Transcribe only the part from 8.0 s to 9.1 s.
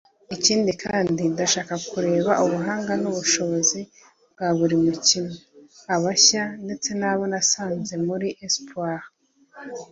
muri Espoir